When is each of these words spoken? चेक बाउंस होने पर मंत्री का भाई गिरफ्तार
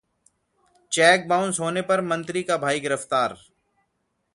चेक 0.91 1.27
बाउंस 1.27 1.59
होने 1.59 1.81
पर 1.91 2.01
मंत्री 2.01 2.43
का 2.43 2.57
भाई 2.57 2.79
गिरफ्तार 2.79 3.37